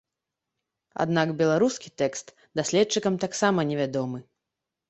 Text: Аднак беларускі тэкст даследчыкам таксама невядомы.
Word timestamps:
Аднак 1.03 1.33
беларускі 1.41 1.93
тэкст 2.03 2.27
даследчыкам 2.61 3.21
таксама 3.25 3.59
невядомы. 3.75 4.19